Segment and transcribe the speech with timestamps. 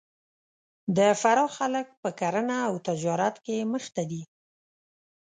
[0.97, 4.23] د فراه خلک په کرهنه او تجارت کې مخ ته دي